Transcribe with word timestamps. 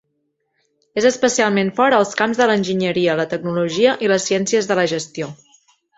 És 1.01 1.05
especialment 1.09 1.69
fort 1.81 1.97
als 1.97 2.17
camps 2.21 2.41
de 2.41 2.47
l"enginyeria, 2.47 3.19
la 3.21 3.27
tecnologia 3.35 3.95
i 4.07 4.11
les 4.13 4.29
ciències 4.31 4.71
de 4.73 4.79
la 4.81 4.91
gestió. 4.95 5.29